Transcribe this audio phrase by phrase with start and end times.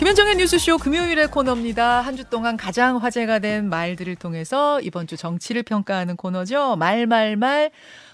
[0.00, 2.00] 김현정의 뉴스쇼 금요일의 코너입니다.
[2.00, 6.76] 한 주 동안 가장 화제가 된 말들을 통해서 이번 주 정치를 평가하는 코너죠.
[6.76, 7.70] 말말말.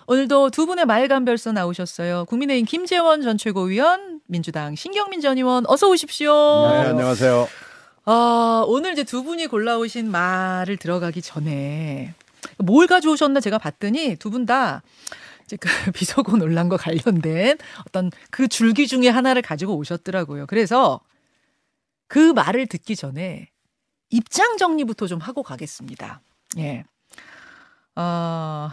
[0.09, 2.25] 오늘도 두 분의 말감별서 나오셨어요.
[2.27, 6.33] 국민의힘 김재원 전 최고위원, 민주당 신경민 전 의원 어서 오십시오.
[6.71, 7.49] 네, 안녕하세요.
[8.05, 12.15] 아, 오늘 이제 두 분이 골라오신 말을 들어가기 전에
[12.59, 14.83] 뭘 가져오셨나 제가 봤더니 두 분 다
[15.45, 20.47] 이제 그 비서고 논란과 관련된 어떤 그 줄기 중에 하나를 가지고 오셨더라고요.
[20.47, 21.01] 그래서
[22.09, 23.51] 그 말을 듣기 전에
[24.11, 26.21] 입장 정리부터 좀 하고 가겠습니다.
[26.59, 26.85] 예.
[27.97, 28.71] 어,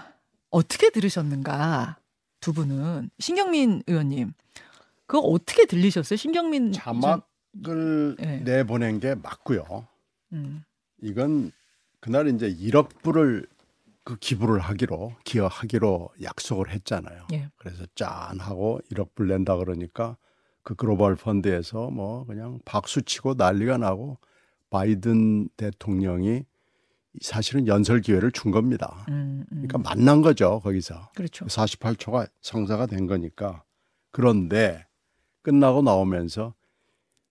[0.50, 1.98] 어떻게 들으셨는가?
[2.40, 4.34] 두 분은 신경민 의원님.
[5.06, 6.18] 그거 어떻게 들리셨어요?
[6.18, 8.38] 신경민 자막을 네.
[8.40, 9.88] 내보낸 게 맞고요.
[10.34, 10.64] 음.
[11.02, 11.52] 이건
[12.00, 13.48] 그날 이제 1억 불을
[14.04, 17.28] 그 기부를 하기로 기여하기로 약속을 했잖아요.
[17.32, 17.50] 예.
[17.56, 20.18] 그래서 짠 하고 1억 불 낸다 그러니까
[20.64, 24.18] 그 글로벌 펀드에서 뭐 그냥 박수 치고 난리가 나고
[24.70, 26.46] 바이든 대통령이
[27.22, 29.06] 사실은 연설 기회를 준 겁니다.
[29.10, 29.68] 음, 음.
[29.68, 31.12] 그러니까 만난 거죠, 거기서.
[31.16, 31.46] 그렇죠.
[31.46, 33.64] 48초가 성사가 된 거니까.
[34.12, 34.88] 그런데
[35.44, 36.56] 끝나고 나오면서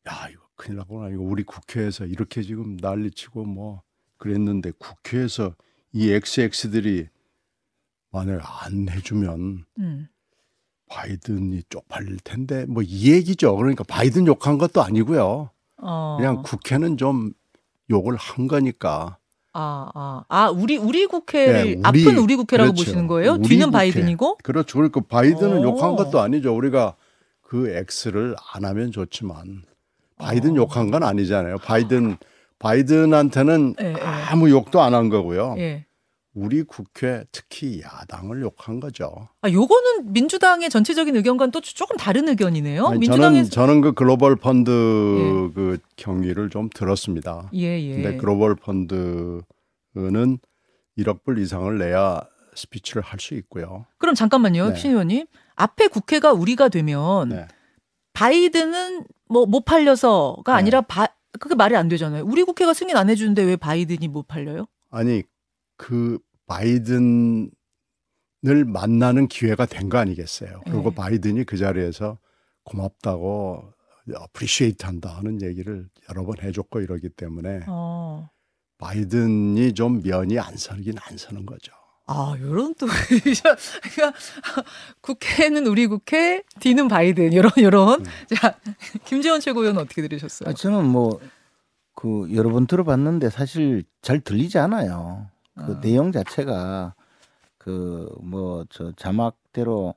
[0.08, 1.08] 야, 이거 큰일 났구나.
[1.08, 3.82] 이거 우리 국회에서 이렇게 지금 난리치고 뭐
[4.18, 5.56] 그랬는데 국회에서
[5.92, 7.08] 이 XX들이
[8.10, 10.08] 만약 안 해주면 음.
[10.96, 13.56] 바이든이 쪽팔릴 텐데 뭐 이 얘기죠.
[13.56, 15.50] 그러니까 바이든 욕한 것도 아니고요.
[15.78, 16.16] 어.
[16.18, 17.32] 그냥 국회는 좀
[17.90, 19.16] 욕을 한 거니까.
[19.54, 22.84] 아, 아, 아, 우리 우리 국회를 네, 우리- 앞은 우리 국회라고 그렇죠.
[22.84, 23.36] 보시는 거예요?
[23.38, 23.78] 뒤는 국회.
[23.78, 24.38] 바이든이고?
[24.42, 24.78] 그렇죠.
[24.78, 25.62] 그러니까 바이든은 오.
[25.62, 26.54] 욕한 것도 아니죠.
[26.56, 26.94] 우리가
[27.42, 29.62] 그 X를 안 하면 좋지만
[30.18, 30.56] 바이든 어.
[30.56, 31.58] 욕한 건 아니잖아요.
[31.58, 32.16] 바이든
[32.58, 33.94] 바이든한테는 예, 예.
[34.30, 35.56] 아무 욕도 안 한 거고요.
[35.58, 35.84] 예.
[36.34, 39.28] 우리 국회 특히 야당을 욕한 거죠.
[39.42, 42.86] 아, 요거는 민주당의 전체적인 의견과는 또 조금 다른 의견이네요.
[42.86, 45.54] 아니, 민주당에서 저는 저는 그 글로벌 펀드 예.
[45.54, 47.50] 그 경위를 좀 들었습니다.
[47.54, 47.94] 예, 예.
[47.94, 49.42] 근데 글로벌 펀드는
[50.98, 52.22] 1억 불 이상을 내야
[52.54, 53.84] 스피치를 할 수 있고요.
[53.98, 54.74] 그럼 잠깐만요, 네.
[54.76, 55.26] 신 의원님.
[55.54, 57.46] 앞에 국회가 우리가 되면 네.
[58.14, 60.58] 바이든은 뭐 못 팔려서가 네.
[60.58, 61.08] 아니라 바,
[61.38, 62.24] 그게 말이 안 되잖아요.
[62.24, 64.66] 우리 국회가 승인 안 해주는데 왜 바이든이 못 팔려요?
[64.90, 65.22] 아니
[65.78, 67.50] 그 바이든을
[68.66, 70.60] 만나는 기회가 된 거 아니겠어요.
[70.64, 70.94] 그리고 네.
[70.94, 72.18] 바이든이 그 자리에서
[72.64, 73.72] 고맙다고
[74.14, 78.28] appreciate 한다 하는 얘기를 여러 번 해줬고 이러기 때문에 어.
[78.78, 81.72] 바이든이 좀 면이 안 서긴 안 서는 거죠.
[82.06, 84.18] 아, 요런 또 그러니까
[85.00, 88.00] 국회는 우리 국회, 뒤는 바이든 요런 요런.
[88.00, 88.06] 음.
[88.36, 88.58] 자,
[89.04, 90.50] 김재원 최고위원 은 어떻게 들으셨어요?
[90.50, 91.20] 아, 저는 뭐
[91.94, 95.28] 그 여러 번 들어봤는데 사실 잘 들리지 않아요.
[95.56, 95.80] 그 아.
[95.80, 96.94] 내용 자체가
[97.58, 99.94] 그 뭐 저 자막대로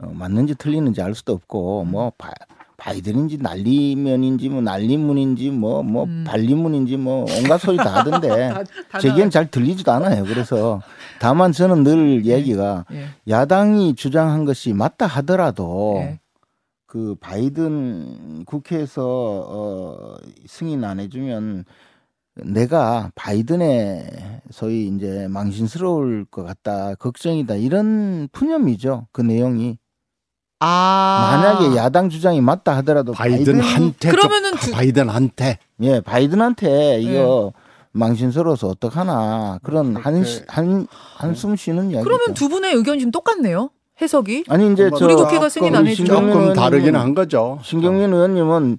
[0.00, 1.90] 어, 맞는지 틀리는지 알 수도 없고 음.
[1.90, 2.30] 뭐 바,
[2.76, 6.24] 바이든인지 난리면인지 뭐 난리문인지 뭐뭐 음.
[6.26, 8.52] 반리문인지 뭐 온갖 소리 다 하던데
[9.02, 10.24] 제겐 잘 들리지도 않아요.
[10.24, 10.80] 그래서
[11.20, 13.06] 다만 저는 늘 얘기가 예.
[13.28, 16.20] 야당이 주장한 것이 맞다 하더라도 예.
[16.86, 20.16] 그 바이든 국회에서 어
[20.46, 21.64] 승인 안 해주면
[22.44, 29.78] 내가 바이든의 소위 이제 망신스러울 것 같다 걱정이다 이런 푸념이죠 그 내용이
[30.60, 31.40] 아.
[31.60, 37.52] 만약에 야당 주장이 맞다 하더라도 바이든 바이든한테 그러면은 좀- 주- 바이든한테 예 바이든한테 이거
[37.92, 42.04] 망신스러워서 어떡하나 그런 한 그렇게- 한 한숨 쉬는 이야기죠.
[42.04, 43.70] 그러면 두 분의 의견이 지금 똑같네요.
[44.00, 44.44] 해석이.
[44.48, 46.12] 아니 이제 저 우리 국회가 승인 안 해주죠.
[46.12, 47.58] 조금 다르긴 한 거죠.
[47.62, 48.78] 신경민 의원님은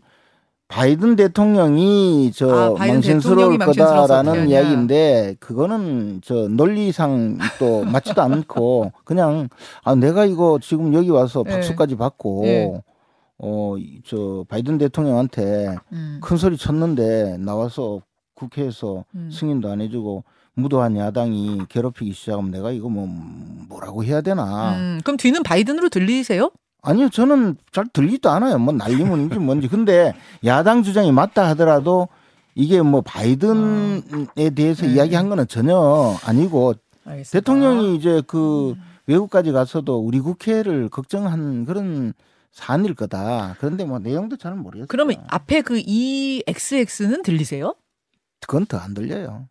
[0.69, 4.49] 바이든 대통령이 저 아, 바이든 망신스러울 대통령이 거다라는.
[4.49, 9.49] 이야기인데 그거는 저 논리상 또 맞지도 않고 그냥
[9.83, 11.51] 아 내가 이거 지금 여기 와서 예.
[11.51, 12.81] 박수까지 받고 예.
[13.39, 16.19] 어저 바이든 대통령한테 음.
[16.21, 18.01] 큰 소리 쳤는데 나와서
[18.35, 19.31] 국회에서 음.
[19.31, 23.07] 승인도 안 해주고 무도한 야당이 괴롭히기 시작하면 내가 이거 뭐
[23.69, 26.51] 뭐라고 해야 되나 음, 그럼 뒤는 바이든으로 들리세요?
[26.81, 28.57] 아니요, 저는 잘 들리지도 않아요.
[28.57, 29.67] 뭐 난리문인지 뭔지.
[29.67, 30.13] 근데
[30.45, 32.07] 야당 주장이 맞다 하더라도
[32.55, 34.93] 이게 뭐 바이든에 대해서 네.
[34.93, 36.73] 이야기한 거는 전혀 아니고
[37.05, 37.31] 알겠습니다.
[37.39, 38.81] 대통령이 이제 그 음.
[39.07, 42.13] 외국까지 가서도 우리 국회를 걱정한 그런
[42.51, 43.55] 사안일 거다.
[43.59, 44.87] 그런데 뭐 내용도 잘 모르겠어요.
[44.87, 47.75] 그러면 앞에 그 EXX는 들리세요?
[48.41, 49.47] 그건 더 안 들려요.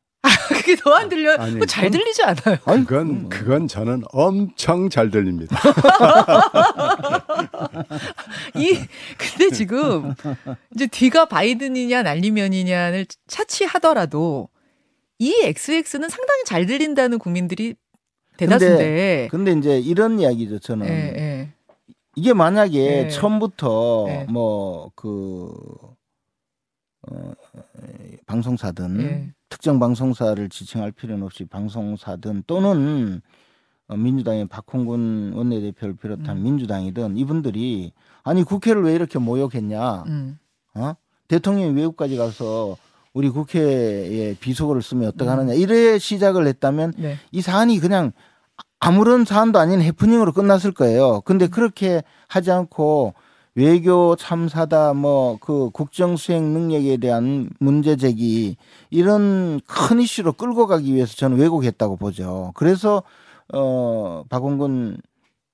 [0.54, 1.36] 그게 더 안 들려요?
[1.38, 2.56] 아니, 그거 잘 들리지 않아요?
[2.64, 5.56] 아니, 그건 그건 저는 엄청 잘 들립니다.
[8.56, 8.74] 이
[9.16, 10.14] 근데 지금
[10.74, 14.48] 이제 뒤가 바이든이냐 난리면이냐를 차치하더라도
[15.18, 17.74] 이 XX는 상당히 잘 들린다는 국민들이
[18.36, 19.28] 대다수인데.
[19.30, 20.60] 근데 이제 이런 이야기죠.
[20.60, 21.48] 저는 예, 예.
[22.14, 23.08] 이게 만약에 네.
[23.08, 24.24] 처음부터 네.
[24.28, 25.52] 뭐그
[27.10, 27.32] 어,
[28.26, 29.32] 방송사든 예.
[29.48, 33.20] 특정 방송사를 지칭할 필요는 없이 방송사든 또는
[33.88, 36.42] 어, 민주당의 박홍근 원내대표를 비롯한 음.
[36.42, 37.92] 민주당이든 이분들이
[38.22, 40.04] 아니 국회를 왜 이렇게 모욕했냐?
[40.06, 40.38] 음.
[40.74, 40.92] 어?
[41.28, 42.76] 대통령이 외국까지 가서
[43.14, 45.08] 우리 국회에 비속어를 쓰면 음.
[45.08, 47.16] 어떡하느냐 이래 시작을 했다면 네.
[47.32, 48.12] 이 사안이 그냥
[48.78, 51.22] 아무런 사안도 아닌 해프닝으로 끝났을 거예요.
[51.22, 51.50] 근데 음.
[51.50, 53.14] 그렇게 하지 않고
[53.58, 58.56] 외교 참사다 뭐 그 국정 수행 능력에 대한 문제 제기
[58.88, 62.52] 이런 큰 이슈로 끌고 가기 위해서 저는 왜곡했다고 보죠.
[62.54, 63.02] 그래서
[63.52, 64.98] 어 박원근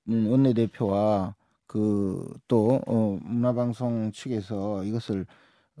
[0.07, 1.33] 원내대표와
[1.65, 5.25] 그또 어, 문화방송 측에서 이것을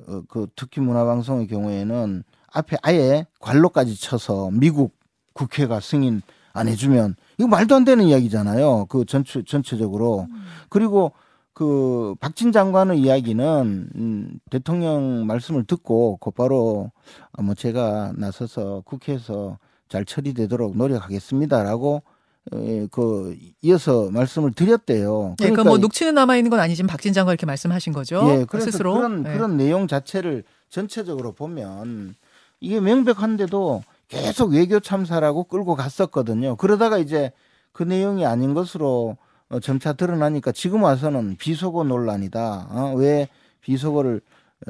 [0.07, 4.95] 어, 그 특히 문화방송의 경우에는 앞에 아예 관로까지 쳐서 미국
[5.33, 6.21] 국회가 승인
[6.53, 8.87] 안 해주면 이거 말도 안 되는 이야기잖아요.
[8.89, 10.27] 그 전체 전체적으로
[10.69, 11.11] 그리고
[11.55, 16.91] 그 박진 장관의 이야기는 음, 대통령 말씀을 듣고 곧바로
[17.31, 19.57] 아, 뭐 제가 나서서 국회에서
[19.87, 22.03] 잘 처리되도록 노력하겠습니다라고
[22.51, 25.37] 에, 그 이어서 말씀을 드렸대요.
[25.39, 28.21] 예, 그러니까 뭐 녹취는 남아 있는 건 아니지만 박진 장관 이렇게 말씀하신 거죠.
[28.27, 28.93] 예, 그래서 스스로.
[28.93, 29.31] 그런 예.
[29.31, 32.15] 그런 내용 자체를 전체적으로 보면
[32.59, 36.57] 이게 명백한데도 계속 외교 참사라고 끌고 갔었거든요.
[36.57, 37.31] 그러다가 이제
[37.71, 39.15] 그 내용이 아닌 것으로
[39.55, 42.67] 어, 점차 드러나니까 지금 와서는 비속어 논란이다.
[42.69, 42.93] 어?
[42.97, 43.29] 왜
[43.61, 44.21] 비속어를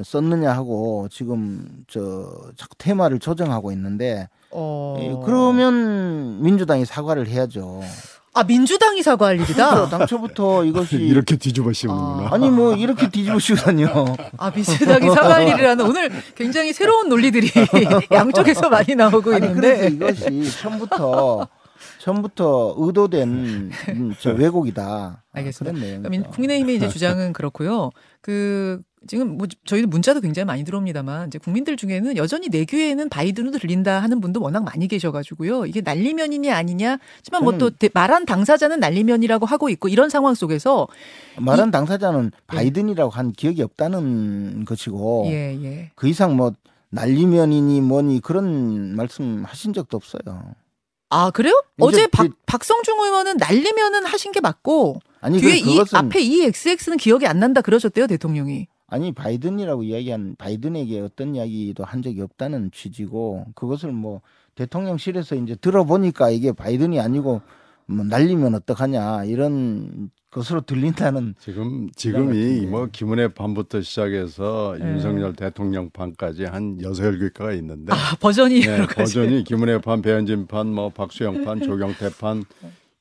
[0.04, 2.28] 썼느냐 하고 지금 저
[2.58, 4.98] 자꾸 테마를 조정하고 있는데 어.
[5.00, 7.82] 예, 그러면 민주당이 사과를 해야죠.
[8.34, 9.70] 아 민주당이 사과할 일이다.
[9.76, 12.30] 그래서 당초부터 이것이 이렇게 뒤집어 씌우는구나.
[12.34, 14.16] 아 니 뭐 이렇게 뒤집으시다니요.
[14.38, 17.50] 아 민주당이 사과할 일이라는 오늘 굉장히 새로운 논리들이
[18.12, 19.90] 양쪽에서 많이 나오고 아니 있는데.
[19.98, 21.48] 그래서 이것이 처음부터
[22.10, 25.24] 처음부터 의도된 음, 저 왜곡이다.
[25.32, 25.74] 알겠습니다.
[25.74, 26.02] 그런 내용.
[26.04, 27.90] 그러니까 민- 국민의힘의 이제 주장은 그렇고요.
[28.22, 33.58] 그 지금 뭐 저희는 문자도 굉장히 많이 들어옵니다만 이제 국민들 중에는 여전히 내 귀에는 바이든으로
[33.58, 35.66] 들린다 하는 분도 워낙 많이 계셔가지고요.
[35.66, 36.98] 이게 난리면이냐 아니냐.
[37.18, 40.88] 하지만 뭐 또 말한 당사자는 난리면이라고 하고 있고 이런 상황 속에서
[41.38, 45.92] 말한 당사자는 바이든이라고 한 기억이 없다는 것이고 예 예.
[45.96, 46.54] 그 이상 뭐
[46.92, 50.22] 난리면이니 뭐니 그런 말씀 하신 적도 없어요.
[51.10, 51.54] 아 그래요?
[51.80, 56.22] 어제 박, 그- 박성중 의원은 날리면은 하신 게 맞고 아니 뒤에 그, 이 그것은 앞에
[56.22, 58.68] 이 XX는 기억이 안 난다 그러셨대요 대통령이.
[58.88, 64.22] 아니 바이든이라고 이야기한 바이든에게 어떤 이야기도 한 적이 없다는 취지고 그것을 뭐
[64.56, 67.42] 대통령실에서 이제 들어보니까 이게 바이든이 아니고
[67.88, 71.90] 뭐 날리면 어떡하냐 이런 것으로 들린다는 지금.
[71.96, 74.86] 지금이 뭐 김은혜 판부터 시작해서 네.
[74.86, 79.16] 윤석열 대통령 판까지 한 여섯 개 개가 있는데 아 버전이 네, 여러 가지.
[79.16, 82.44] 버전이 김은혜 판, 배현진 판, 뭐 박수영 판, 조경태 판,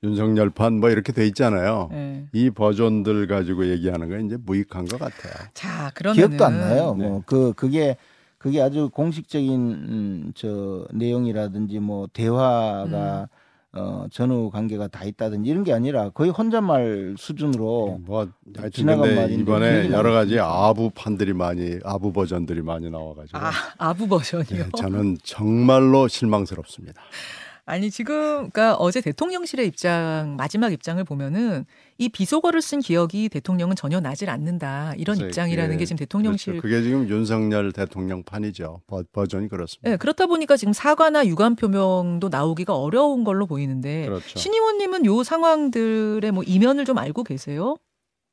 [0.05, 1.89] 윤석열 판 뭐 이렇게 돼 있잖아요.
[1.91, 2.27] 네.
[2.33, 5.33] 이 버전들 가지고 얘기하는 건 이제 무익한 것 같아요.
[5.55, 6.95] 자 그러면 기억도 안 나요.
[6.97, 7.09] 네.
[7.09, 7.97] 뭐그 그게
[8.39, 13.29] 그게 아주 공식적인 음, 저 내용이라든지 뭐 대화가
[13.77, 19.43] 어 전후 관계가 다 있다든지 이런 게 아니라 거의 혼잣말 수준으로 뭐 하여튼 지나간 말인데
[19.43, 20.13] 이번에 여러.
[20.13, 24.65] 가지 아부 판들이 많이 아부 버전들이 많이 나와가지고 아 아부 버전이요.
[24.65, 27.03] 예, 저는 정말로 실망스럽습니다.
[27.67, 31.65] 아니 지금 그러니까 어제 대통령실의 입장 마지막 입장을 보면은
[31.97, 36.53] 이 비속어를 쓴 기억이 대통령은 전혀 나질 않는다 이런 그래서 입장이라는 그게- 게 지금 대통령실.
[36.55, 36.63] 그렇죠.
[36.63, 38.83] 그게 지금 윤석열 대통령 판이죠.
[38.87, 39.91] 버, 버전이 그렇습니다.
[39.91, 44.39] 네, 그렇다 보니까 지금 사과나 유감 표명도 나오기가 어려운 걸로 보이는데 그렇죠.
[44.39, 47.77] 신 의원님은 요 상황들의 뭐 이면을 좀 알고 계세요?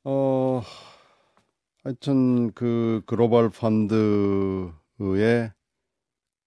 [0.04, 0.62] 어,
[1.84, 5.52] 하여튼 그 글로벌 펀드에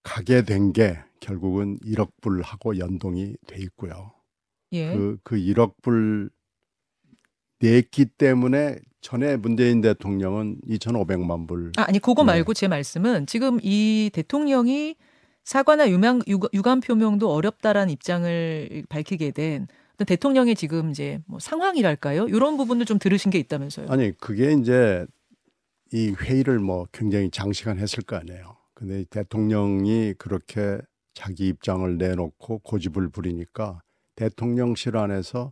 [0.03, 4.11] 가게 된 게 결국은 1억 불하고 연동이 돼 있고요.
[4.73, 4.91] 예.
[4.93, 6.29] 그, 그 1억 불
[7.59, 11.71] 냈기 때문에 전에 문재인 대통령은 2,500만 불.
[11.77, 12.27] 아, 아니 그거 네.
[12.27, 14.95] 말고 제 말씀은 지금 이 대통령이
[15.43, 19.67] 사과나 유명, 유- 유감 표명도 어렵다라는 입장을 밝히게 된
[20.05, 22.27] 대통령의 지금 이제 뭐 상황이랄까요?
[22.27, 23.87] 이런 부분을 좀 들으신 게 있다면서요?
[23.89, 25.05] 아니 그게 이제
[25.93, 28.57] 이 회의를 뭐 굉장히 장시간 했을 거 아니에요.
[28.73, 30.79] 근데 대통령이 그렇게
[31.15, 33.81] 자기 입장을 내놓고 고집을 부리니까
[34.15, 35.51] 대통령실 안에서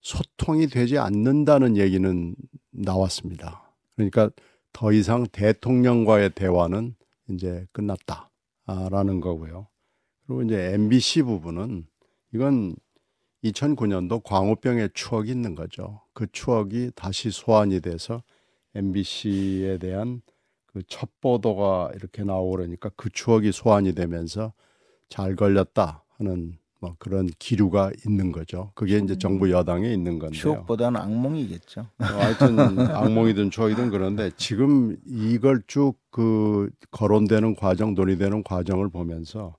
[0.00, 2.36] 소통이 되지 않는다는 얘기는
[2.70, 3.74] 나왔습니다.
[3.96, 4.30] 그러니까
[4.72, 6.94] 더 이상 대통령과의 대화는
[7.30, 9.66] 이제 끝났다라는 거고요.
[10.24, 11.86] 그리고 이제 MBC 부분은
[12.32, 12.76] 이건
[13.42, 16.02] 2009년도 광우병의 추억이 있는 거죠.
[16.12, 18.22] 그 추억이 다시 소환이 돼서
[18.76, 20.22] MBC에 대한
[20.66, 24.52] 그 첫 보도가 이렇게 나오고 그러니까 그 추억이 소환이 되면서
[25.08, 28.70] 잘 걸렸다 하는 뭐 그런 기류가 있는 거죠.
[28.74, 30.40] 그게 이제 정부 여당에 있는 건데요.
[30.40, 31.80] 추억보다는 악몽이겠죠.
[31.80, 39.56] 어, 하여튼 악몽이든 추억이든 그런데 지금 이걸 쭉 그 거론되는 과정, 논의되는 과정을 보면서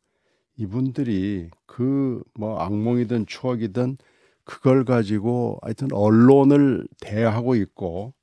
[0.58, 3.98] 이분들이 그 뭐 악몽이든 추억이든
[4.44, 8.14] 그걸 가지고 하여튼 언론을 대하고 있고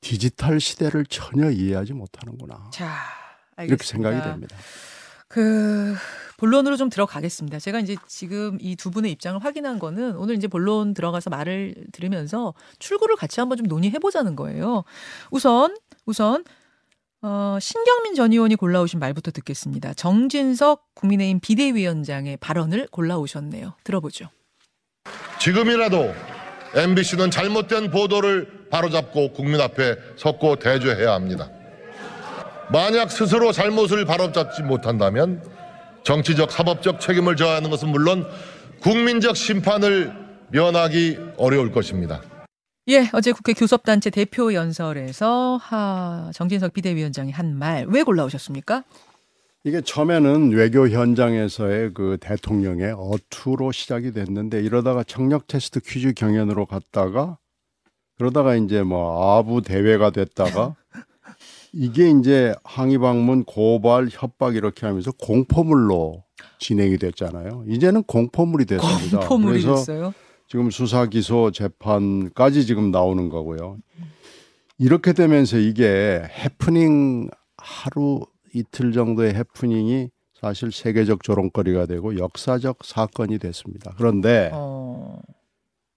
[0.00, 2.70] 디지털 시대를 전혀 이해하지 못하는구나.
[2.72, 2.88] 자,
[3.56, 3.64] 알겠습니다.
[3.64, 4.56] 이렇게 생각이 됩니다.
[5.28, 5.94] 그
[6.42, 7.60] 본론으로 좀 들어가겠습니다.
[7.60, 12.52] 제가 이제 지금 이 두 분의 입장을 확인한 거는 오늘 이제 본론 들어가서 말을 들으면서
[12.80, 14.82] 출구를 같이 한번 좀 논의해 보자는 거예요.
[15.30, 16.42] 우선 우선
[17.20, 19.94] 어, 신경민 전 의원이 골라오신 말부터 듣겠습니다.
[19.94, 23.74] 정진석 국민의힘 비대위원장의 발언을 골라오셨네요.
[23.84, 24.28] 들어보죠.
[25.38, 26.12] 지금이라도
[26.74, 31.48] MBC는 잘못된 보도를 바로잡고 국민 앞에 섰고 대조해야 합니다.
[32.72, 35.51] 만약 스스로 잘못을 바로잡지 못한다면
[36.04, 38.26] 정치적 사법적 책임을 져야 하는 것은 물론
[38.80, 40.12] 국민적 심판을
[40.50, 42.20] 면하기 어려울 것입니다.
[42.88, 48.82] 예, 어제 국회 교섭단체 대표 연설에서 하, 정진석 비대위원장이 한 말 왜 골라오셨습니까?
[49.64, 57.38] 이게 처음에는 외교 현장에서의 그 대통령의 어투로 시작이 됐는데 이러다가 청력 테스트 퀴즈 경연으로 갔다가
[58.18, 60.74] 그러다가 이제 뭐 아부 대회가 됐다가
[61.72, 66.22] 이게 이제 항의 방문 고발 협박 이렇게 하면서 공포물로
[66.58, 67.64] 진행이 됐잖아요.
[67.68, 69.20] 이제는 공포물이 됐습니다.
[69.20, 70.14] 공포물이 그래서 됐어요.
[70.48, 73.78] 지금 수사 기소 재판까지 지금 나오는 거고요.
[74.78, 83.94] 이렇게 되면서 이게 해프닝 하루 이틀 정도의 해프닝이 사실 세계적 조롱거리가 되고 역사적 사건이 됐습니다.
[83.96, 85.20] 그런데 어,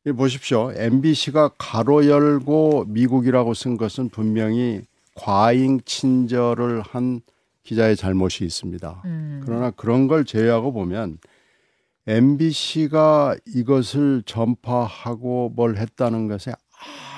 [0.06, 0.72] 이 보십시오.
[0.74, 4.84] MBC가 가로 열고 미국이라고 쓴 것은 분명히
[5.16, 7.22] 과잉 친절을 한
[7.64, 9.02] 기자의 잘못이 있습니다.
[9.06, 11.18] 음, 그러나 그런 걸 제외하고 보면
[12.08, 16.54] MBC가 이것을 전파하고 뭘 했다는 것에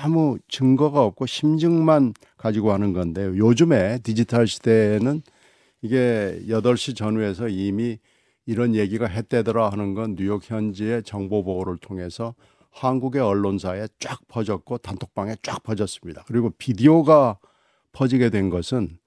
[0.02, 3.36] 아무 증거가 없고 심증만 가지고 하는 건데요.
[3.36, 5.22] 요즘에 디지털 시대에는
[5.82, 7.98] 이게 8시 전후에서 이미
[8.46, 12.34] 이런 얘기가 했대더라 하는 건 뉴욕 현지의 정보 보고를 통해서
[12.72, 16.24] 한국의 언론사에 쫙 퍼졌고 단톡방에 쫙 퍼졌습니다.
[16.28, 17.38] 그리고 비디오가
[17.98, 19.00] 퍼지게 된 것은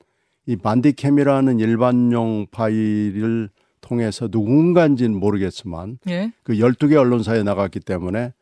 [0.46, 8.32] 이 반디캠이라는 일반용 파일을 통해서 누군가인지는 모르겠지만 예, 그 12개 언론사에 나갔기 때문에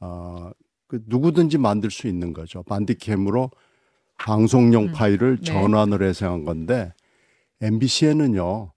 [0.00, 0.50] 어,
[0.86, 2.62] 그 누구든지 만들 수 있는 거죠.
[2.62, 3.50] 반디캠으로
[4.16, 5.42] 방송용 음, 파일을 네.
[5.42, 6.94] 전환을 해서 한 건데
[7.60, 8.72] MBC에는요.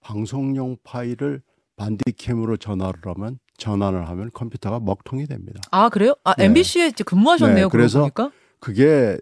[0.00, 1.42] 방송용 파일을
[1.74, 5.60] 반디캠으로 전환을 하면 전환을 하면 컴퓨터가 먹통이 됩니다.
[5.72, 6.14] 아 그래요?
[6.22, 6.44] 아 네.
[6.44, 7.66] MBC에 근무하셨네요.
[7.66, 8.30] 네, 그래서 보니까.
[8.60, 9.18] 그게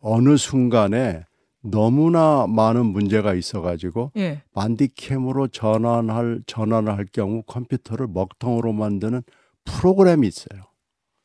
[0.00, 1.24] 어느 순간에
[1.62, 4.42] 너무나 많은 문제가 있어가지고 예.
[4.54, 9.22] 반디캠으로 전환할 전환을 할 경우 컴퓨터를 먹통으로 만드는
[9.64, 10.62] 프로그램이 있어요.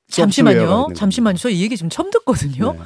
[0.10, 0.88] 잠시만요.
[0.96, 1.38] 잠시만요.
[1.38, 2.74] 저 이 얘기 지금 처음 듣거든요.
[2.74, 2.80] 네.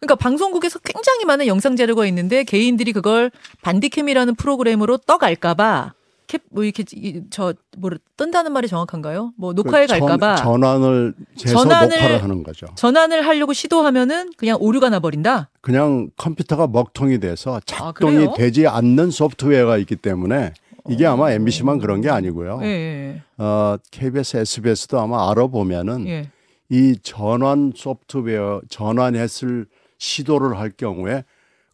[0.00, 3.30] 그러니까 방송국에서 굉장히 많은 영상 자료가 있는데 개인들이 그걸
[3.62, 5.94] 반디캠이라는 프로그램으로 떠갈까봐
[6.26, 9.32] 캡 뭐 이렇게 이- 저 뭐를 뜬다는 말이 정확한가요?
[9.36, 11.14] 뭐 녹화에 그 전- 갈까봐 전환을
[11.44, 12.66] 해서 전환을- 녹화를 하는 거죠.
[12.76, 15.50] 전환을 하려고 시도하면은 그냥 오류가 나버린다.
[15.60, 18.32] 그냥 컴퓨터가 먹통이 돼서 작동이 아?
[18.34, 20.52] 되지 않는 소프트웨어가 있기 때문에
[20.88, 22.60] 이게 아마 MBC만 그런 게 아니고요.
[22.62, 26.30] 예, 예, 어, KBS, SBS도 아마 알아보면은 예.
[26.70, 29.66] 이 전환 소프트웨어 전환했을
[29.98, 31.24] 시도를 할 경우에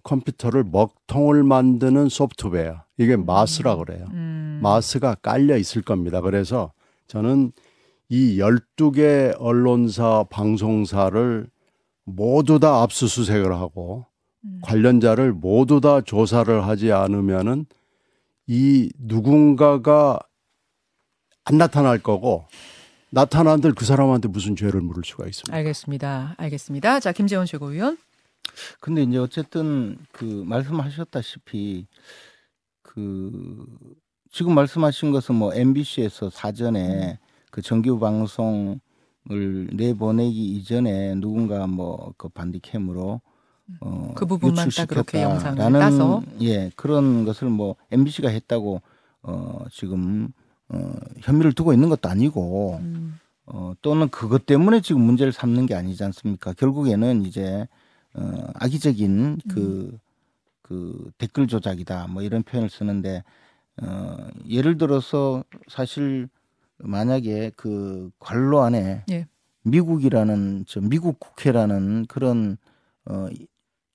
[0.03, 4.07] 컴퓨터를 먹통을 만드는 소프트웨어 이게 마스라 그래요.
[4.13, 4.61] 음.
[4.63, 6.21] 마스가 깔려 있을 겁니다.
[6.21, 6.73] 그래서
[7.07, 7.53] 저는
[8.09, 11.49] 이 12개 언론사 방송사를
[12.05, 14.07] 모두 다 압수수색을 하고
[14.45, 14.61] 음.
[14.63, 17.67] 관련자를 모두 다 조사를 하지 않으면은
[18.47, 20.19] 이 누군가가
[21.45, 22.47] 안 나타날 거고
[23.11, 25.57] 나타난들 그 사람한테 무슨 죄를 물을 수가 있습니까?
[25.57, 26.35] 알겠습니다.
[26.37, 27.01] 알겠습니다.
[27.01, 27.99] 자, 김재원 최고위원.
[28.81, 31.87] 근데 이제 어쨌든 그 말씀하셨다시피
[32.83, 33.67] 그
[34.33, 37.19] 지금 말씀하신 것은 뭐 MBC에서 사전에
[37.51, 38.79] 그 정규 방송을
[39.73, 43.21] 내보내기 이전에 누군가 뭐 그 반디캠으로
[43.81, 46.23] 어 그 부분만 딱 그렇게 영상을 따서.
[46.43, 48.83] 예 그런 것을 뭐 MBC가 했다고
[49.23, 50.29] 어 지금
[50.69, 53.19] 어 혐의를 두고 있는 것도 아니고 음.
[53.47, 56.53] 어, 또는 그것 때문에 지금 문제를 삼는 게 아니지 않습니까?
[56.53, 57.67] 결국에는 이제
[58.15, 59.99] 어, 악의적인 그,
[60.63, 63.23] 그 댓글 조작이다 뭐 이런 표현을 쓰는데
[63.83, 64.17] 어,
[64.49, 66.29] 예를 들어서 사실
[66.79, 69.27] 만약에 그 관로 안에 예.
[69.63, 72.57] 미국이라는 저 미국 국회라는 그런
[73.07, 73.47] 어, 이-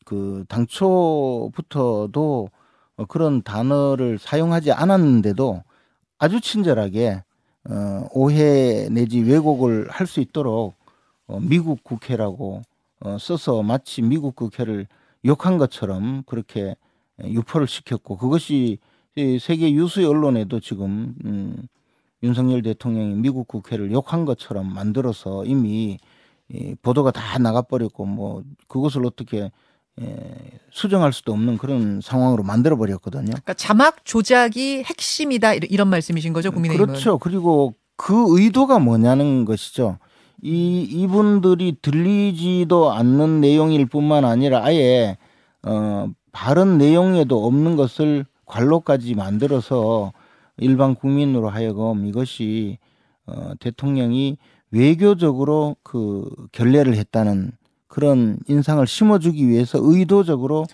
[0.05, 2.49] 그 당초부터도
[2.97, 5.63] 어, 그런 단어를 사용하지 않았는데도
[6.17, 7.23] 아주 친절하게
[7.69, 10.75] 어, 오해 내지 왜곡을 할 수 있도록
[11.27, 12.61] 어, 미국 국회라고
[13.05, 14.87] 어, 써서 마치 미국 국회를
[15.25, 16.75] 욕한 것처럼 그렇게
[17.23, 18.79] 유포를 시켰고 그것이
[19.15, 21.67] 이 세계 유수의 언론에도 지금 음,
[22.23, 25.99] 윤석열 대통령이 미국 국회를 욕한 것처럼 만들어서 이미
[26.49, 29.51] 이 보도가 다 나가버렸고 뭐 그것을 어떻게
[30.01, 33.25] 에, 수정할 수도 없는 그런 상황으로 만들어 버렸거든요.
[33.27, 36.87] 그러니까 자막 조작이 핵심이다 이런- 이런 말씀이신 거죠, 국민의힘은.
[36.87, 37.17] 그렇죠.
[37.19, 39.97] 그리고 그 의도가 뭐냐는 것이죠.
[40.41, 45.17] 이 이분들이 들리지도 않는 내용일 뿐만 아니라 아예
[45.63, 50.13] 어 바른 내용에도 없는 것을 관로까지 만들어서
[50.57, 52.77] 일반 국민으로 하여금 이것이
[53.25, 54.37] 어 대통령이
[54.71, 57.51] 외교적으로 그 결례를 했다는
[57.87, 60.65] 그런 인상을 심어주기 위해서 의도적으로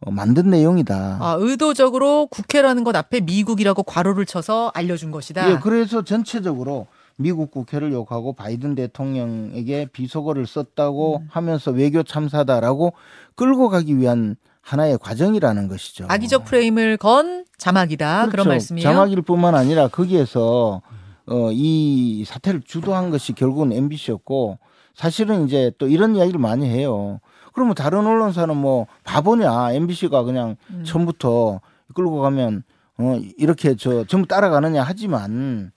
[0.00, 1.18] 어, 만든 내용이다.
[1.20, 5.50] 아, 의도적으로 국회라는 것 앞에 미국이라고 괄호를 쳐서 알려준 것이다.
[5.50, 6.86] 예, 그래서 전체적으로
[7.18, 11.28] 미국 국회를 욕하고 바이든 대통령에게 비속어를 썼다고 음.
[11.30, 12.92] 하면서 외교 참사다라고
[13.34, 16.06] 끌고 가기 위한 하나의 과정이라는 것이죠.
[16.08, 18.18] 악의적 프레임을 건 자막이다.
[18.26, 18.48] 그런 그렇죠.
[18.50, 18.88] 말씀이에요.
[18.88, 20.80] 자막일 뿐만 아니라 거기에서
[21.26, 24.58] 어, 이 사태를 주도한 것이 결국은 MBC였고
[24.94, 27.20] 사실은 이제 또 이런 이야기를 많이 해요.
[27.52, 30.84] 그러면 다른 언론사는 뭐 바보냐 MBC가 그냥 음.
[30.84, 31.60] 처음부터
[31.94, 32.62] 끌고 가면
[32.98, 35.72] 어 이렇게 저 전부 따라가느냐 하지만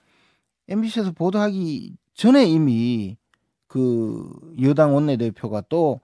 [0.72, 3.18] MBC에서 보도하기 전에 이미
[3.68, 4.30] 그
[4.62, 6.02] 여당 원내대표가 또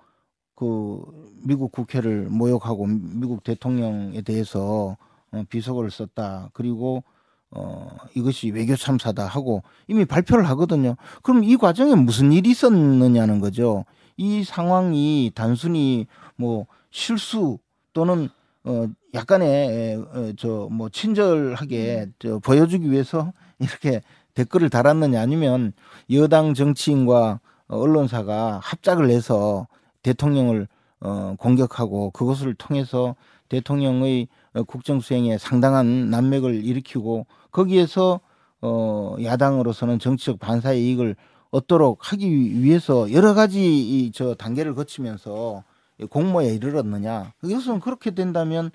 [0.57, 1.03] 그
[1.43, 4.97] 미국 국회를 모욕하고 미국 대통령에 대해서
[5.31, 6.50] 어, 비속어를 썼다.
[6.53, 7.03] 그리고
[7.51, 10.95] 어 이것이 외교 참사다 하고 이미 발표를 하거든요.
[11.21, 13.86] 그럼 이 과정에 무슨 일이 있었느냐는 거죠.
[14.17, 16.07] 이 상황이 단순히
[16.38, 17.59] 뭐 실수
[17.93, 18.27] 또는
[18.63, 24.01] 어 약간의 저 뭐 친절하게 저 보여주기 위해서 이렇게
[24.38, 25.74] 댓글을 달았느냐 아니면
[26.12, 27.39] 여당 정치인과
[27.70, 29.67] 어, 언론사가 합작을 해서
[30.03, 30.67] 대통령을
[31.00, 33.15] 어 공격하고 그것을 통해서
[33.50, 38.19] 대통령의 어, 국정 수행에 상당한 난맥을 일으키고 거기에서
[38.62, 41.15] 어 야당으로서는 정치적 반사의 이익을
[41.50, 45.63] 얻도록 하기 위해서 여러 가지 이 저 단계를 거치면서
[46.10, 47.34] 공모에 이르렀느냐.
[47.43, 48.69] 이것은 그렇게 된다면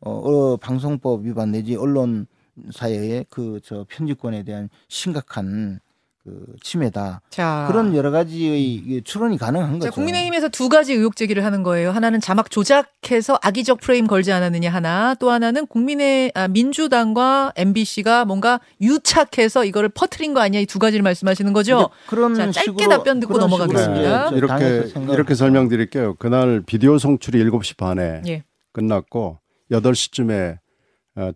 [0.00, 2.26] 어, 어 방송법 위반 내지 언론
[2.72, 5.80] 사의 그 저 편집권에 대한 심각한
[6.24, 9.92] 그 침해다 자, 그런 여러 가지의 이게 추론이 가능한 자, 거죠.
[9.92, 11.92] 국민의힘에서 두 가지 의혹 제기를 하는 거예요.
[11.92, 18.58] 하나는 자막 조작해서 악의적 프레임 걸지 않았느냐 하나, 또 하나는 국민의 아, 민주당과 MBC가 뭔가
[18.80, 20.60] 유착해서 이거를 퍼트린 거 아니야?
[20.60, 21.90] 이 두 가지를 말씀하시는 거죠.
[22.08, 24.30] 그런 자, 짧게 식으로 답변 듣고 넘어가겠습니다.
[24.30, 26.14] 당에서 이렇게 이렇게 설명드릴게요.
[26.14, 28.42] 그날 비디오 송출이 7시 반에 예.
[28.72, 29.38] 끝났고
[29.70, 30.65] 8시쯤에 어,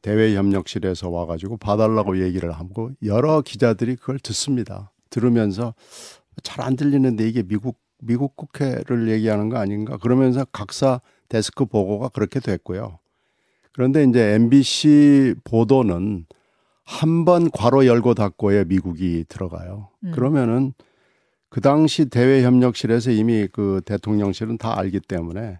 [0.02, 4.92] 대외 협력실에서 와가지고 봐달라고 얘기를 하고 여러 기자들이 그걸 듣습니다.
[5.10, 5.74] 들으면서
[6.42, 12.40] 잘 안 들리는데 이게 미국 미국 국회를 얘기하는 거 아닌가 그러면서 각사 데스크 보고가 그렇게
[12.40, 12.98] 됐고요.
[13.72, 16.26] 그런데 이제 MBC 보도는
[16.84, 19.88] 한 번 괄호 열고 닫고에 미국이 들어가요.
[20.04, 20.10] 음.
[20.12, 20.72] 그러면은
[21.48, 25.58] 그 당시 대외 협력실에서 이미 그 대통령실은 다 알기 때문에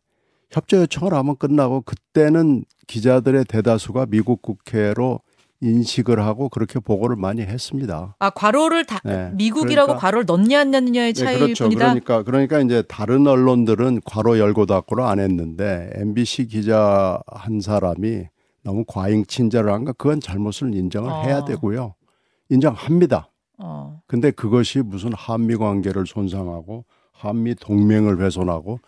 [0.51, 5.21] 협조 요청을 하면 끝나고 그때는 기자들의 대다수가 미국 국회로
[5.63, 8.17] 인식을 하고 그렇게 보고를 많이 했습니다.
[8.19, 9.31] 아, 괄호를 다 네.
[9.35, 11.65] 미국이라고 그러니까- 괄호를 넣냐 안 넣느냐의 네, 차이일 그렇죠.
[11.65, 11.85] 뿐이다.
[11.85, 18.25] 그러니까 그러니까 이제 다른 언론들은 괄호 열고 닫고를 안 했는데 MBC 기자 한 사람이
[18.63, 21.23] 너무 과잉 친절을 한거 그건 잘못을 인정을 어.
[21.25, 21.95] 해야 되고요.
[22.49, 23.29] 인정합니다.
[23.59, 24.01] 어.
[24.07, 28.81] 근데 그것이 무슨 한미 관계를 손상하고 한미 동맹을 훼손하고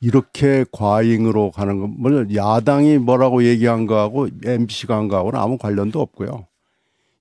[0.00, 6.46] 이렇게 과잉으로 가는 건 물론 야당이 뭐라고 얘기한 거하고 MBC가 한 거하고는 아무 관련도 없고요.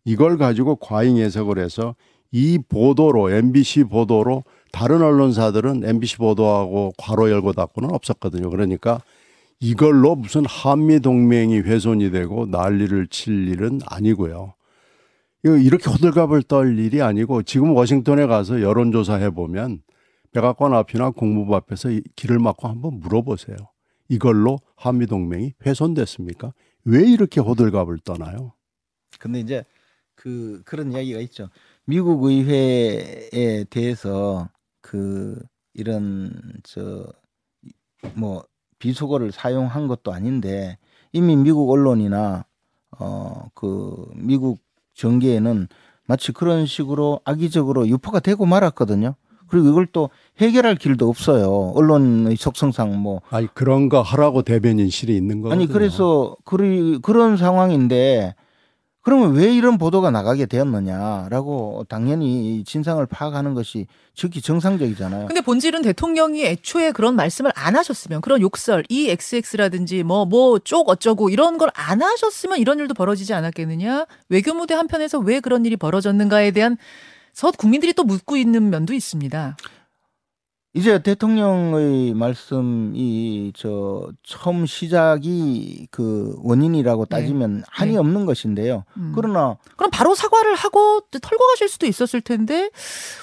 [0.05, 1.95] 이걸 가지고 과잉 해석을 해서
[2.31, 8.49] 이 보도로 MBC 보도로 다른 언론사들은 MBC 보도하고 괄호 열고 닫고는 없었거든요.
[8.49, 8.99] 그러니까
[9.59, 14.55] 이걸로 무슨 한미 동맹이 훼손이 되고 난리를 칠 일은 아니고요.
[15.45, 19.81] 이거 이렇게 호들갑을 떨 일이 아니고 지금 워싱턴에 가서 여론조사 해보면
[20.33, 23.55] 백악관 앞이나 국무부 앞에서 이 길을 막고 한번 물어보세요.
[24.09, 26.53] 이걸로 한미 동맹이 훼손됐습니까?
[26.85, 28.53] 왜 이렇게 호들갑을 떠나요?
[29.19, 29.63] 근데 이제
[30.15, 31.49] 그 그런 이야기가 있죠.
[31.85, 34.49] 미국 의회에 대해서
[34.81, 35.39] 그
[35.73, 36.31] 이런
[36.63, 37.05] 저
[38.15, 38.43] 뭐
[38.79, 40.77] 비속어를 사용한 것도 아닌데
[41.13, 42.45] 이미 미국 언론이나
[42.99, 44.59] 어 그 미국
[44.93, 45.67] 정계에는
[46.05, 49.15] 마치 그런 식으로 악의적으로 유포가 되고 말았거든요.
[49.53, 51.73] 그리고 이걸 또 해결할 길도 없어요.
[51.75, 55.61] 언론의 속성상 뭐 아니 그런 거 하라고 대변인실이 있는 거거든요.
[55.63, 58.33] 아니 그래서 그리, 그런 상황인데
[59.03, 63.85] 그러면 왜 이런 보도가 나가게 되었느냐라고 당연히 이 진상을 파악하는 것이
[64.15, 65.27] 즉히 정상적이잖아요.
[65.27, 70.89] 근데 본질은 대통령이 애초에 그런 말씀을 안 하셨으면 그런 욕설 이 XX라든지 뭐 뭐 쪽
[70.89, 76.49] 어쩌고 이런 걸 안 하셨으면 이런 일도 벌어지지 않았겠느냐 외교무대 한편에서 왜 그런 일이 벌어졌는가에
[76.51, 76.77] 대한
[77.33, 79.57] 서 국민들이 또 묻고 있는 면도 있습니다.
[80.75, 87.97] 이제 대통령의 말씀이 저 처음 시작이 그 원인이라고 따지면 한이 네.
[87.97, 88.83] 없는 것인데요.
[88.97, 89.11] 음.
[89.13, 92.71] 그러나 그럼 바로 사과를 하고 털고 가실 수도 있었을 텐데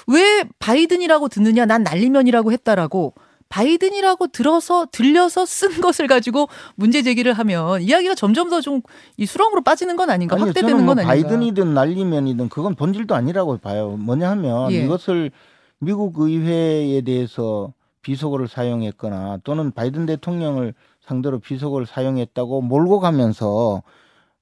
[0.07, 3.15] 왜 바이든이라고 듣느냐 난 날리면이라고 했다라고
[3.51, 8.81] 바이든이라고 들어서 들려서 쓴 것을 가지고 문제 제기를 하면 이야기가 점점 더 좀
[9.19, 13.91] 이 수렁으로 빠지는 건 아닌가 아니 확대되는 뭐건 아닌가 바이든이든 날리면이든 그건 본질도 아니라고 봐요.
[13.99, 14.85] 뭐냐 하면 예.
[14.85, 15.31] 이것을
[15.79, 23.83] 미국 의회에 대해서 비속어를 사용했거나 또는 바이든 대통령을 상대로 비속어를 사용했다고 몰고 가면서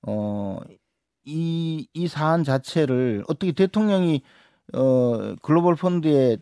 [0.03, 0.59] 어,
[1.27, 4.23] 어이 이 사안 자체를 어떻게 대통령이
[4.75, 6.37] 어 글로벌 펀드에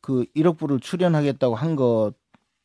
[0.00, 2.12] 그 1억 불을 출연하겠다고 한 것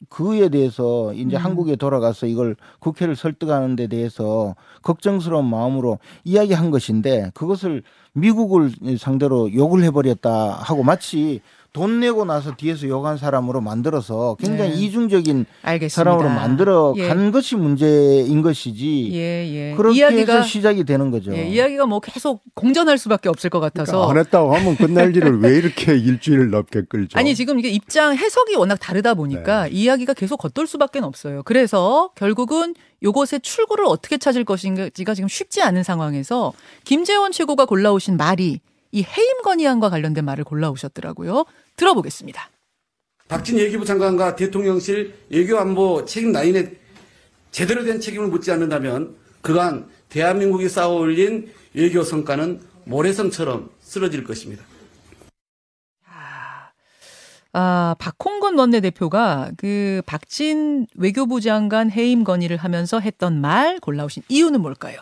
[0.09, 1.41] 그에 대해서 이제 음.
[1.41, 7.81] 한국에 돌아가서 이걸 국회를 설득하는 데 대해서 걱정스러운 마음으로 이야기한 것인데 그것을
[8.13, 11.41] 미국을 상대로 욕을 해버렸다 하고 마치
[11.75, 14.77] 돈 내고 나서 뒤에서 욕한 사람으로 만들어서 굉장히 네.
[14.77, 15.93] 이중적인 알겠습니다.
[15.93, 17.09] 사람으로 만들어 예.
[17.09, 19.75] 간 것이 문제인 것이지 예, 예.
[19.75, 21.35] 그렇게 이야기가 해서 시작이 되는 거죠.
[21.35, 25.41] 예, 이야기가 뭐 계속 공전할 수밖에 없을 것 같아서 그러니까 안 했다고 하면 끝날 일을
[25.41, 27.19] 왜 이렇게 일주일 넘게 끌죠?
[27.19, 29.71] 아니 지금 이게 입장 해석이 워낙 다르다 보니까 네.
[29.71, 31.43] 이야기가 계속 겉돌 수밖에 없어요.
[31.43, 36.53] 그래서 결국은 요것의 출구를 어떻게 찾을 것인지가 지금 쉽지 않은 상황에서
[36.85, 38.61] 김재원 최고가 골라오신 말이
[38.95, 41.43] 이 해임 건의안과 관련된 말을 골라오셨더라고요.
[41.75, 42.49] 들어보겠습니다.
[43.27, 46.71] 박진 외교부 장관과 대통령실 외교안보 책임 라인에
[47.51, 54.63] 제대로 된 책임을 묻지 않는다면 그간 대한민국이 쌓아올린 외교 성과는 모래성처럼 쓰러질 것입니다.
[57.51, 64.99] 아, 박홍건 원내대표가 그 박진 외교부 장관 해임 건의를 하면서 했던 말 골라오신 이유는 뭘까요?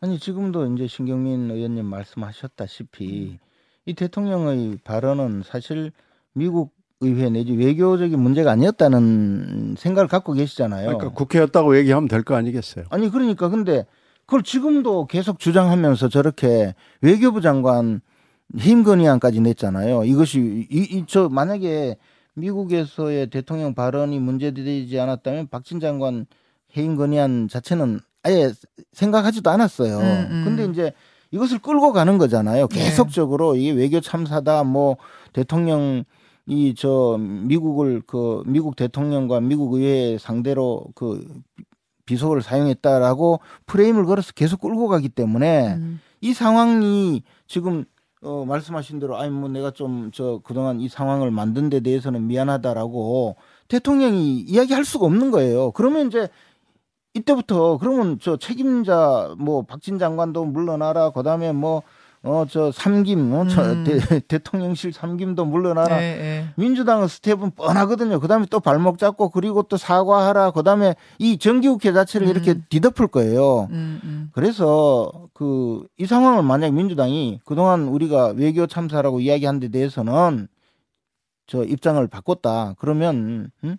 [0.00, 3.38] 아니 지금도 이제 신경민 의원님 말씀하셨다시피
[3.86, 5.90] 이 대통령의 발언은 사실
[6.34, 10.86] 미국 의회 내지 외교적인 문제가 아니었다는 생각을 갖고 계시잖아요.
[10.86, 12.84] 그러니까 국회였다고 얘기하면 될 거 아니겠어요?
[12.90, 13.86] 아니 그러니까 근데
[14.26, 18.00] 그걸 지금도 계속 주장하면서 저렇게 외교부 장관
[18.60, 20.04] 해임 건의안까지 냈잖아요.
[20.04, 21.96] 이것이 이저 만약에
[22.34, 26.26] 미국에서의 대통령 발언이 문제되지 않았다면 박진 장관
[26.76, 28.52] 해임 건의안 자체는 아예
[28.92, 29.98] 생각하지도 않았어요.
[29.98, 30.42] 음, 음.
[30.44, 30.92] 근데 이제
[31.30, 32.68] 이것을 끌고 가는 거잖아요.
[32.68, 32.78] 네.
[32.84, 34.96] 계속적으로 이게 외교 참사다 뭐
[35.32, 36.04] 대통령
[36.46, 41.26] 이 저 미국을 그 미국 대통령과 미국 의회 상대로 그
[42.06, 46.00] 비속어를 사용했다라고 프레임을 걸어서 계속 끌고 가기 때문에 음.
[46.22, 47.84] 이 상황이 지금
[48.22, 53.36] 어 말씀하신 대로 아니 뭐 내가 좀 저 그동안 이 상황을 만든 데 대해서는 미안하다라고
[53.68, 55.70] 대통령이 이야기할 수가 없는 거예요.
[55.72, 56.28] 그러면 이제
[57.18, 61.82] 이때부터 그러면 저 책임자 뭐 박진 장관도 물러나라 그다음에 뭐
[62.24, 63.84] 어 저 삼김 어, 저 음.
[63.84, 66.48] 대, 대통령실 삼김도 물러나라 네, 네.
[66.56, 68.18] 민주당은 스텝은 뻔하거든요.
[68.18, 70.50] 그다음에 또 발목 잡고 그리고 또 사과하라.
[70.50, 72.30] 그다음에 이 정기국회 자체를 음.
[72.30, 73.68] 이렇게 뒤덮을 거예요.
[73.70, 74.30] 음, 음.
[74.32, 80.48] 그래서 그 이 상황을 만약 민주당이 그동안 우리가 외교 참사라고 이야기한 데 대해서는
[81.46, 82.74] 저 입장을 바꿨다.
[82.78, 83.76] 그러면 음?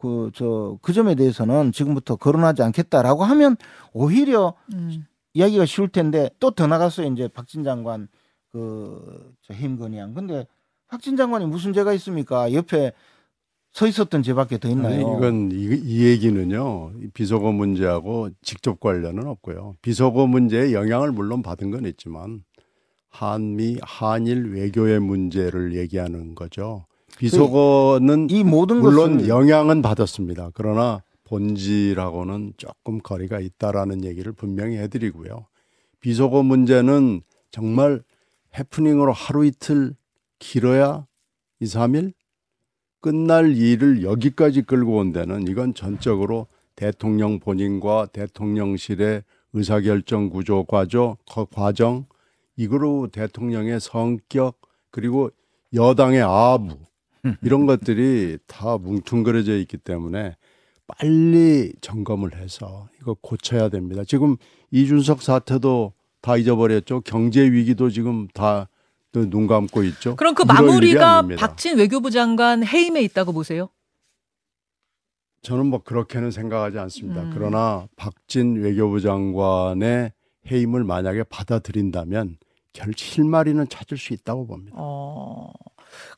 [0.00, 3.56] 그저그 점에 대해서는 지금부터 거론하지 않겠다라고 하면
[3.92, 5.04] 오히려 음.
[5.34, 7.06] 이야기가 쉬울 텐데 또 더 나갔어요.
[7.12, 8.08] 이제 박진 장관
[8.50, 10.14] 그저 해임 건의안.
[10.14, 10.46] 근데
[10.88, 12.52] 박진 장관이 무슨 죄가 있습니까?
[12.52, 12.92] 옆에
[13.72, 14.94] 서 있었던 죄밖에 더 있나요?
[14.94, 19.76] 아니, 이건 이, 이 얘기는요 이 비속어 문제하고 직접 관련은 없고요.
[19.82, 22.42] 비속어 문제에 영향을 물론 받은 건 있지만
[23.10, 26.86] 한미 한일 외교의 문제를 얘기하는 거죠.
[27.20, 30.50] 비속어는 이 모든 물론 것을 영향은 받았습니다.
[30.54, 35.46] 그러나 본질하고는 조금 거리가 있다라는 얘기를 분명히 해드리고요.
[36.00, 38.02] 비속어 문제는 정말
[38.58, 39.94] 해프닝으로 하루 이틀
[40.38, 41.06] 길어야
[41.60, 42.14] 2, 3일
[43.02, 51.44] 끝날 일을 여기까지 끌고 온 데는 이건 전적으로 대통령 본인과 대통령실의 의사결정 구조 과조, 거-
[51.44, 52.06] 과정
[52.56, 54.58] 이거로 대통령의 성격
[54.90, 55.30] 그리고
[55.74, 56.78] 여당의 아부
[57.42, 60.36] 이런 것들이 다 뭉뚱그려져 있기 때문에
[60.86, 64.02] 빨리 점검을 해서 이거 고쳐야 됩니다.
[64.06, 64.36] 지금
[64.70, 67.02] 이준석 사태도 다 잊어버렸죠.
[67.02, 68.68] 경제 위기도 지금 다
[69.12, 70.14] 눈 감고 있죠.
[70.14, 71.22] 그럼 그 마무리가.
[71.36, 73.68] 박진 외교부 장관 해임에 있다고 보세요?
[75.42, 77.22] 저는 뭐 그렇게는 생각하지 않습니다.
[77.22, 77.30] 음.
[77.34, 80.12] 그러나 박진 외교부 장관의
[80.50, 82.36] 해임을 만약에 받아들인다면
[82.72, 84.76] 결 실마리는 찾을 수 있다고 봅니다.
[84.78, 85.50] 어.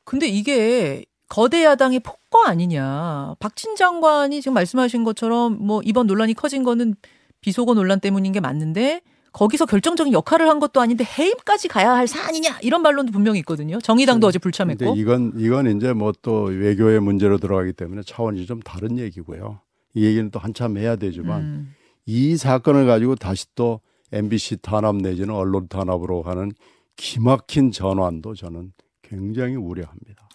[0.04, 3.34] 근데 이게 거대 야당의 폭거 아니냐.
[3.38, 6.94] 박진 장관이 지금 말씀하신 것처럼 뭐 이번 논란이 커진 거는
[7.40, 9.00] 비속어 논란 때문인 게 맞는데
[9.32, 13.80] 거기서 결정적인 역할을 한 것도 아닌데 해임까지 가야 할 사안이냐 이런 반론도 분명히 있거든요.
[13.80, 14.94] 정의당도 어제 근데 불참했고.
[14.96, 19.60] 이건 이건 이제 뭐 또 외교의 문제로 들어가기 때문에 차원이 좀 다른 얘기고요.
[19.94, 21.74] 이 얘기는 또 한참 해야 되지만 음.
[22.04, 23.80] 이 사건을 가지고 다시 또
[24.12, 26.52] MBC 탄압 내지는 언론 탄압으로 가는
[26.96, 28.72] 기막힌 전환도 저는
[29.16, 30.26] 굉장히 우려합니다.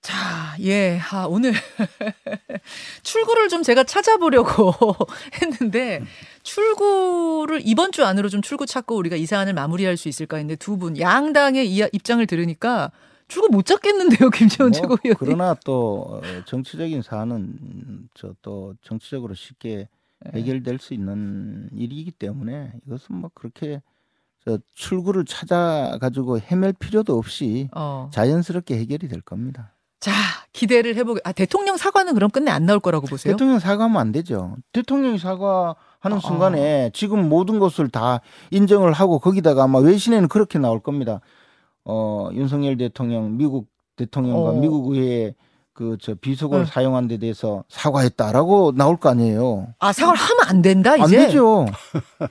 [0.00, 1.52] 자, 예, 아, 오늘
[3.02, 4.72] 출구를 좀 제가 찾아보려고
[5.42, 6.02] 했는데
[6.42, 10.78] 출구를 이번 주 안으로 좀 출구 찾고 우리가 이 사안을 마무리할 수 있을까 했는데 두
[10.78, 12.90] 분 양당의 이 입장을 들으니까
[13.28, 15.14] 출구 못 찾겠는데요, 김재원 뭐, 최고위원님.
[15.18, 19.88] 그러나 또 어, 정치적인 사안은 저 또 정치적으로 쉽게
[20.32, 20.40] 네.
[20.40, 23.82] 해결될 수 있는 일이기 때문에 이것은 뭐 그렇게 저
[24.74, 28.10] 출구를 찾아 가지고 헤맬 필요도 없이 어.
[28.12, 29.72] 자연스럽게 해결이 될 겁니다.
[30.00, 30.12] 자,
[30.54, 31.20] 기대를 해보게.
[31.24, 33.34] 아, 대통령 사과는 그럼 끝내 안 나올 거라고 보세요?
[33.34, 34.56] 대통령 사과하면 안 되죠.
[34.72, 36.20] 대통령이 사과하는 아.
[36.20, 41.20] 순간에 지금 모든 것을 다 인정을 하고 거기다가 아마 외신에는 그렇게 나올 겁니다.
[41.84, 44.52] 어, 윤석열 대통령 미국 대통령과 어.
[44.54, 45.34] 미국 의회
[45.74, 46.70] 그저 비속어를 네.
[46.70, 49.68] 사용한 데 대해서 사과했다라고 나올 거 아니에요.
[49.78, 51.26] 아, 사과를 하면 안 된다, 안 이제?
[51.26, 51.66] 되죠.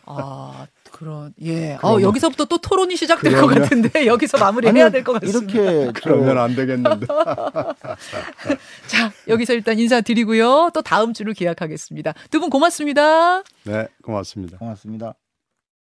[0.06, 0.66] 아,
[1.00, 1.76] 그런, 예.
[1.76, 5.54] 어, 그러면- 여기서부터 또 토론이 시작될 것 그러면- 같은데, 여기서 마무리해야 될 것 같습니다.
[5.62, 7.08] 이렇게 저 그러면 안 되겠는데.
[8.88, 10.72] 자, 여기서 일단 인사드리고요.
[10.74, 12.14] 또 다음 주를 기약하겠습니다.
[12.32, 13.44] 두 분 고맙습니다.
[13.64, 14.58] 네, 고맙습니다.
[14.58, 15.14] 고맙습니다.